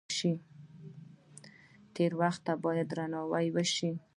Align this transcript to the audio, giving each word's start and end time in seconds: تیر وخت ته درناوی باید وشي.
تیر 1.93 2.11
وخت 2.21 2.41
ته 2.45 2.53
درناوی 2.89 3.47
باید 3.53 3.55
وشي. 3.55 3.89